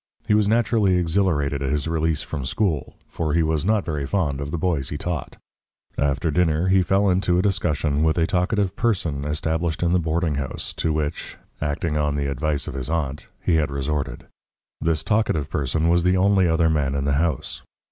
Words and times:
He 0.27 0.33
was 0.33 0.49
naturally 0.49 0.95
exhilarated 0.97 1.61
at 1.61 1.71
his 1.71 1.87
release 1.87 2.23
from 2.23 2.43
school 2.43 2.95
for 3.07 3.35
he 3.35 3.43
was 3.43 3.63
not 3.63 3.85
very 3.85 4.07
fond 4.07 4.41
of 4.41 4.49
the 4.49 4.57
boys 4.57 4.89
he 4.89 4.97
taught. 4.97 5.35
After 5.95 6.31
dinner 6.31 6.69
he 6.69 6.81
fell 6.81 7.07
into 7.07 7.37
a 7.37 7.43
discussion 7.43 8.01
with 8.01 8.17
a 8.17 8.25
talkative 8.25 8.75
person 8.75 9.23
established 9.25 9.83
in 9.83 9.93
the 9.93 9.99
boarding 9.99 10.33
house 10.41 10.73
to 10.77 10.91
which, 10.91 11.37
acting 11.61 11.97
on 11.97 12.15
the 12.15 12.25
advice 12.31 12.67
of 12.67 12.73
his 12.73 12.89
aunt, 12.89 13.27
he 13.43 13.57
had 13.57 13.69
resorted. 13.69 14.25
This 14.81 15.03
talkative 15.03 15.51
person 15.51 15.87
was 15.87 16.01
the 16.01 16.17
only 16.17 16.47
other 16.47 16.67
man 16.67 16.95
in 16.95 17.05
the 17.05 17.13
house. 17.21 17.61